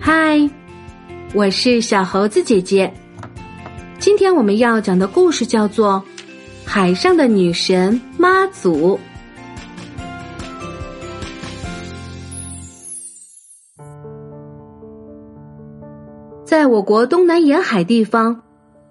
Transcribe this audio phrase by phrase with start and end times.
[0.00, 0.50] 嗨，
[1.34, 2.92] 我是小猴子姐姐。
[3.98, 6.02] 今天我们要讲的故事叫做
[6.68, 8.96] 《海上的女神妈祖》。
[16.44, 18.42] 在我国东南沿海地方，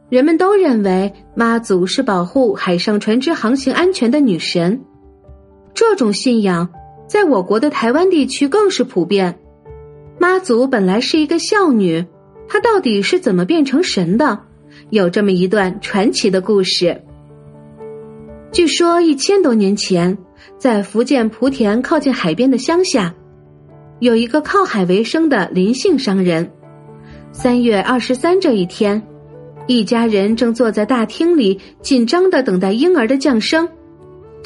[0.09, 4.79] 人们都认为妈祖是保护海上船只航行安全的女神。
[5.73, 6.69] 这种信仰
[7.07, 9.39] 在我国的台湾地区更是普遍。
[10.19, 12.05] 妈祖本来是一个孝女，
[12.47, 14.39] 她到底是怎么变成神的？
[14.89, 17.01] 有这么一段传奇的故事。
[18.51, 20.17] 据说一千多年前，
[20.57, 23.13] 在福建莆田靠近海边的乡下，
[23.99, 26.51] 有一个靠海为生的林姓商人。
[27.31, 29.01] 三月二十三这一天，
[29.67, 33.67] 一家人正坐在大厅里，紧张的等待婴儿的降生。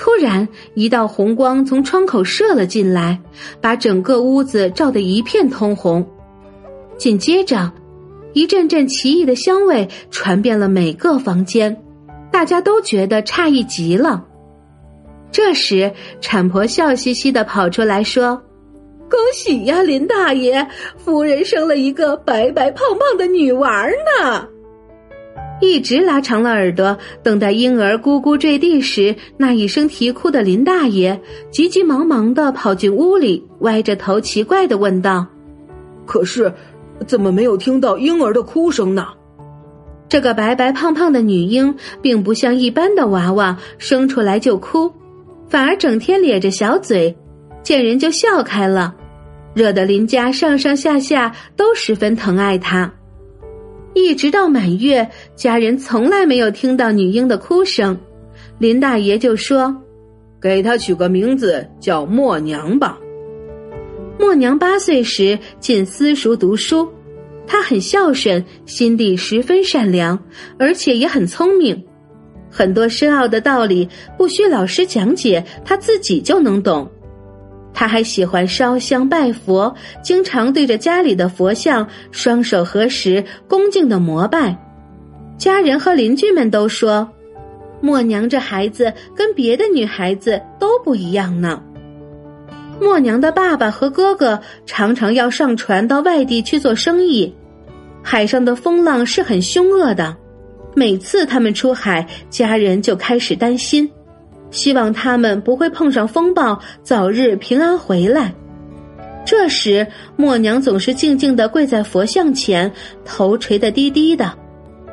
[0.04, 3.20] 突然，一道红光从窗口射了进来，
[3.62, 6.04] 把整个屋子照得一片通红。
[6.98, 7.72] 紧接着，
[8.34, 11.84] 一阵阵奇异的香味传遍了每个房间，
[12.32, 14.26] 大家都觉得诧异极了。
[15.32, 18.42] 这时，产婆笑嘻嘻的跑出来说
[19.08, 24.48] ：“恭喜呀，林大爷，夫人生了一个白白胖胖的女娃儿呢！”
[25.62, 35.28] 一直拉长了耳朵，等待婴儿咕咕坠地时，那一声啼哭的林大爷急急忙忙的跑进屋里，歪着头奇怪的问道
[36.06, 36.52] ：“可是，
[37.06, 39.06] 怎么没有听到婴儿的哭声呢？”
[40.10, 44.92] 这个白白胖胖的女婴并不像一般的娃娃，生出来就哭，
[45.48, 47.16] 反而整天咧着小嘴，
[47.64, 48.94] 见人就笑开了，
[49.54, 52.92] 惹得林家上上下下都十分疼爱她。
[53.94, 58.00] 一直到满月，家人从来没有听到女婴的哭声。
[58.58, 59.76] 林大爷就说
[60.42, 62.98] ：“给她取个名字叫默娘吧。”
[64.20, 66.88] 默娘八岁时进私塾读书，
[67.48, 70.18] 她很孝顺，心地十分善良，
[70.58, 71.84] 而且也很聪明。
[72.50, 76.90] 很多深奥的道理不需老师讲解，她自己就能懂。
[77.74, 79.74] 他还喜欢烧香拜佛，
[80.04, 84.56] 经常对着家里的佛像双手合十，恭敬的膜拜。
[85.38, 87.10] 家人和邻居们都说，
[87.82, 91.62] 默娘这孩子跟别的女孩子都不一样呢。
[92.80, 97.34] 默娘的爸爸和哥哥常常要上船到外地去做生意，
[98.04, 100.16] 海上的风浪是很凶恶的，
[100.76, 103.90] 每次他们出海，家人就开始担心。
[104.52, 108.34] 希望他们不会碰上风暴，早日平安回来。
[109.26, 112.72] 这时，默娘总是静静的跪在佛像前，
[113.06, 114.32] 头垂得低低的，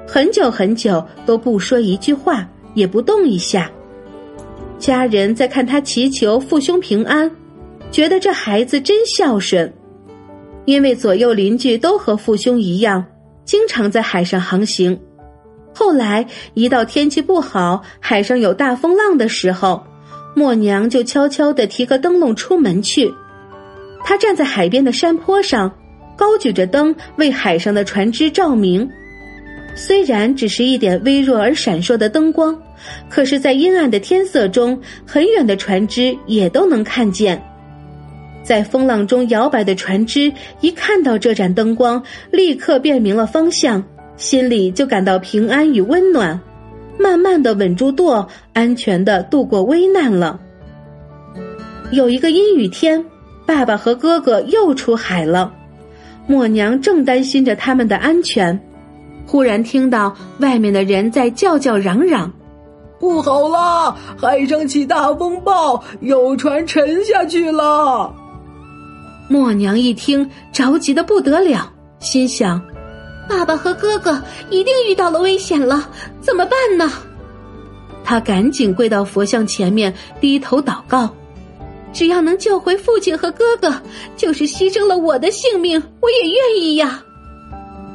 [0.07, 3.71] 很久很久都不说一句话，也不动一下。
[4.79, 7.31] 家人在看他祈求父兄平安，
[7.91, 9.73] 觉得这孩子真孝顺。
[10.67, 13.05] 因为左右邻居都和父兄一样，
[13.45, 14.97] 经常在海上航行。
[15.79, 19.81] 后来，一到天气不好，海上有大风浪的时候，
[20.35, 23.09] 默娘就悄悄地提个灯笼出门去。
[24.03, 25.73] 她站在海边的山坡上，
[26.17, 28.91] 高举着灯为海上的船只照明。
[29.77, 32.61] 虽然只是一点微弱而闪烁的灯光，
[33.09, 37.41] 可是，在阴暗的天色中，很远的船只也都能看见。
[38.43, 42.03] 在风浪中摇摆的船只，一看到这盏灯光，
[42.33, 43.81] 立刻辨明了方向。
[44.19, 46.39] 心里就感到平安与温暖，
[46.99, 50.39] 慢慢的稳住舵，安全的度过危难了。
[51.93, 53.03] 有一个阴雨天，
[53.47, 55.51] 爸爸和哥哥又出海了，
[56.27, 58.61] 默娘正担心着他们的安全，
[59.25, 62.31] 忽然听到外面的人在叫叫嚷嚷
[62.99, 68.13] ：“不好啦，海上起大风暴，有船沉下去了！”
[69.31, 72.61] 默娘一听，着急的不得了，心想。
[73.29, 75.89] 爸爸和哥哥一定遇到了危险了，
[76.21, 76.91] 怎么办呢？
[78.03, 81.11] 他赶紧跪到佛像前面，低头祷告
[81.93, 83.75] ：“只要能救回父亲和哥哥，
[84.17, 87.05] 就是牺牲了我的性命，我也愿意呀。”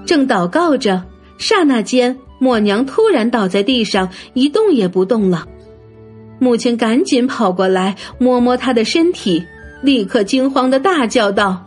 [0.06, 1.03] 正祷告着，
[1.39, 5.47] 刹那间，默娘突然倒在地上，一动也不动了。
[6.39, 9.44] 母亲赶紧跑过来，摸摸她的身体，
[9.81, 11.65] 立刻惊慌的大叫道。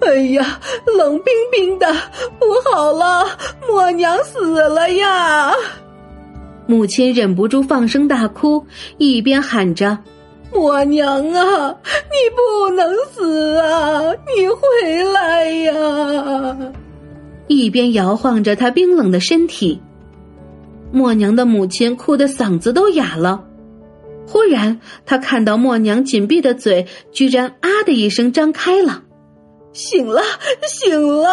[0.00, 0.60] 哎呀，
[0.96, 1.86] 冷冰冰的，
[2.38, 3.26] 不好了，
[3.68, 5.52] 默娘死了呀！
[6.66, 8.64] 母亲忍不住放声大哭，
[8.98, 9.98] 一边喊着
[10.52, 11.76] ：“默娘啊，
[12.10, 16.56] 你不能死啊，你回来呀！”
[17.48, 19.80] 一边摇晃着她冰冷的身体。
[20.92, 23.44] 默娘的母亲哭得嗓子都哑了。
[24.26, 29.04] 忽然，她看到默娘紧闭的嘴居然“啊”的一声张开了。
[29.78, 30.20] 醒了，
[30.66, 31.30] 醒了！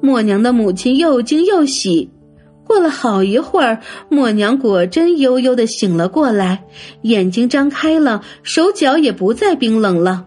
[0.00, 2.10] 默娘的母亲又惊又喜。
[2.66, 6.64] 过了好一会儿，默娘果真悠悠的醒了过来，
[7.02, 10.26] 眼睛张开了，手脚也不再冰冷了。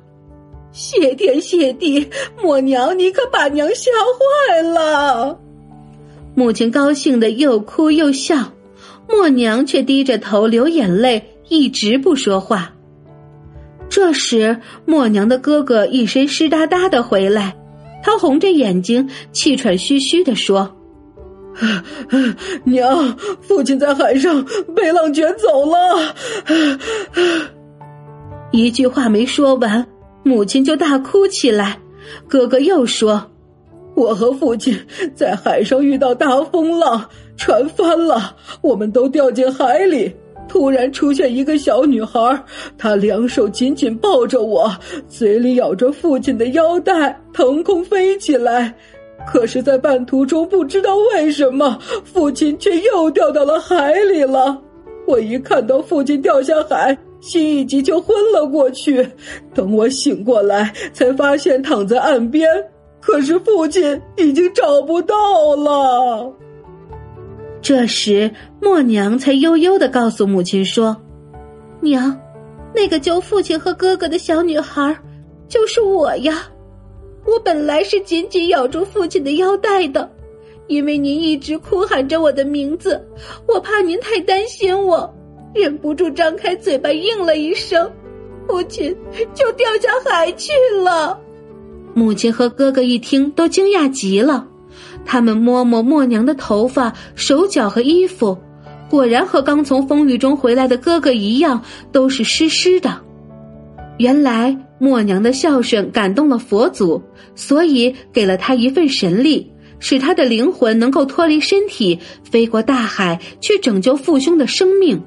[0.72, 2.08] 谢天谢地，
[2.42, 5.38] 默娘你可把娘吓坏了。
[6.34, 8.54] 母亲高兴的又哭又笑，
[9.10, 12.75] 默娘却低着头流眼泪，一直不说话。
[13.90, 17.56] 这时，默娘的哥哥一身湿哒哒的回来，
[18.04, 20.76] 他红着眼睛，气喘吁吁的说。
[22.66, 24.46] 娘，父亲在海上
[24.76, 26.14] 被浪卷走了。
[28.52, 29.88] 一句话没说完，
[30.24, 31.80] 母亲就大哭起来。
[32.28, 33.32] 哥哥又说
[33.96, 34.78] ：“我和父亲
[35.16, 40.14] 在海上遇到大风浪，船翻了，我们都掉进海里。
[40.48, 42.44] 突然出现一个小女孩，
[42.78, 44.72] 她两手紧紧抱着我，
[45.08, 48.74] 嘴里咬着父亲的腰带，腾空飞起来。”
[49.26, 54.62] 可是，在半途中，不知道为什么，父亲却又掉到了海里了。
[55.08, 59.08] 我一看到父亲掉下海，心一急就昏了过去。
[59.54, 62.48] 等我醒过来，才发现躺在岸边，
[63.02, 66.32] 可是父亲已经找不到了。
[67.66, 68.30] 这时，
[68.62, 70.96] 默娘才悠悠的告诉母亲说
[71.82, 72.16] ：“娘，
[72.76, 74.96] 那个救父亲和哥哥的小女孩，
[75.48, 76.44] 就是我呀。”
[77.26, 80.08] 我本来是紧紧咬住父亲的腰带的，
[80.68, 83.04] 因为您一直哭喊着我的名字，
[83.48, 85.12] 我怕您太担心我，
[85.56, 87.92] 忍不住张开嘴巴应了一声，
[88.48, 88.96] 父亲
[89.34, 90.52] 就掉下海去
[90.84, 91.20] 了。
[91.96, 94.48] 母亲和哥哥一听都惊讶极了，
[95.06, 98.38] 他们摸摸默娘的头发、手脚和衣服，
[98.90, 101.62] 果然和刚从风雨中回来的哥哥一样，
[101.92, 103.00] 都是湿湿的。
[103.98, 104.58] 原来。
[104.78, 107.02] 默娘的孝顺感动了佛祖，
[107.34, 109.50] 所以给了他一份神力，
[109.80, 111.98] 使他的灵魂能够脱离身体，
[112.30, 115.02] 飞过大海去拯救父兄的生命。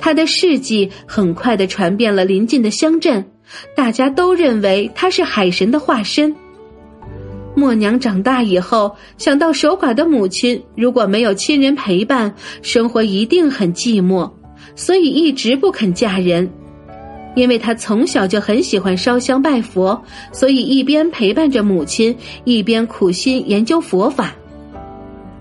[0.00, 3.24] 他的事迹很快的传遍了邻近的乡镇，
[3.76, 6.34] 大家都认为他是海神的化身。
[7.54, 14.30] 默娘长大以后，想到守寡的母亲如果没有亲人陪伴，生活一定很寂寞，
[14.74, 16.50] 所以一直不肯嫁人。
[17.34, 20.02] 因为他从小就很喜欢烧香拜佛，
[20.32, 22.14] 所以一边陪伴着母亲，
[22.44, 24.34] 一边苦心研究佛法。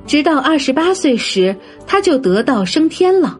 [0.05, 1.55] 直到二十八岁时，
[1.85, 3.37] 他就得道升天了。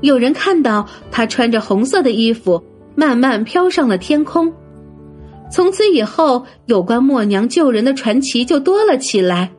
[0.00, 2.62] 有人看到他穿着红色的衣服，
[2.94, 4.52] 慢慢飘上了天空。
[5.50, 9.50] 从此以后，有关默娘救人的传奇就多了起来。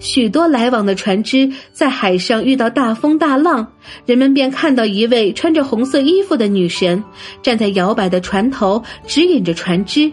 [0.00, 3.66] 许多来往的船只在海上遇到大风大浪，
[4.04, 7.02] 人们便看到一位穿着红色衣服的女神
[7.42, 10.12] 站在摇摆的船头，指引着船只。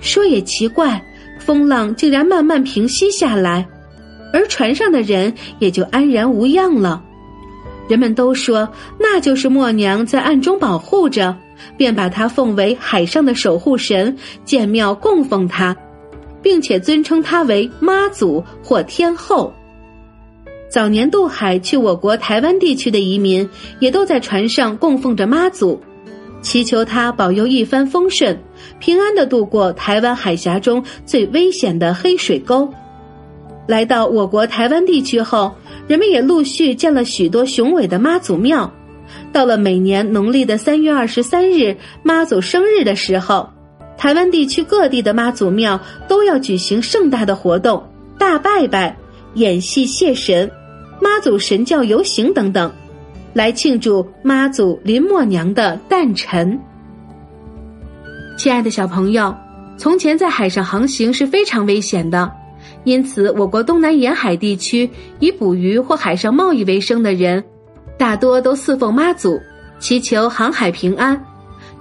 [0.00, 1.02] 说也奇怪，
[1.38, 3.66] 风浪竟然慢慢平息下来，
[4.32, 7.02] 而船上的人也就安然无恙了。
[7.88, 8.68] 人们都说
[8.98, 11.34] 那就是默娘在暗中保护着，
[11.76, 15.76] 便把她奉为海上的守护神，建庙供奉她。
[16.40, 19.52] 并且尊称她为妈祖或天后。
[20.70, 23.46] 早年渡海去我国台湾地区的移民，
[23.80, 25.80] 也都在船上供奉着妈祖，
[26.40, 28.38] 祈求她保佑一帆风顺，
[28.78, 32.72] 平安的度过台湾海峡中最危险的黑水沟。
[33.66, 35.52] 来到我国台湾地区后，
[35.88, 38.72] 人们也陆续建了许多雄伟的妈祖庙。
[39.32, 43.48] 到了每年农历的三月二十三日，妈祖生日的时候。
[43.96, 47.82] 台湾地区各地的妈祖庙都要举行盛大的活动，
[48.16, 48.96] 大拜拜、
[49.34, 50.48] 演戏谢神、
[51.02, 52.72] 妈祖神教游行等等，
[53.32, 56.60] 来庆祝妈祖林默娘的诞辰。
[58.36, 59.34] 亲爱的小朋友，
[59.76, 62.30] 从前在海上航行是非常危险的，
[62.84, 64.88] 因此我国东南沿海地区
[65.18, 67.42] 以捕鱼或海上贸易为生的人，
[67.98, 69.38] 大多都侍奉妈祖，
[69.80, 71.20] 祈求航海平安。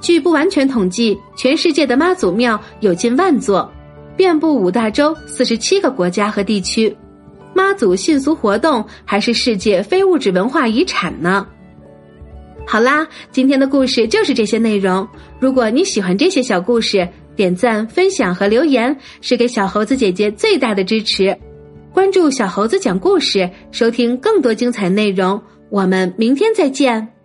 [0.01, 3.71] 据不完全统计，全世界的妈祖庙有近万座，
[4.15, 6.93] 遍布五大洲四十七个国家和地区。
[7.53, 11.47] 妈祖信俗活动还是世界非物质文化遗产呢。
[12.65, 15.07] 好啦，今天的故事就是这些内容。
[15.39, 21.35] 如果你喜欢这些小故事，点赞、分享和留言是给小猴子姐姐最大的支持。
[21.93, 25.41] 关注小猴子讲故事，收听更多精彩内容。
[25.69, 27.16] 我们明天再见。